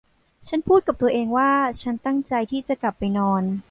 [0.47, 1.51] ฉันพูดกับตัวเองว่า
[1.81, 3.43] ฉันตั้งใจที่จะกลับไปนอน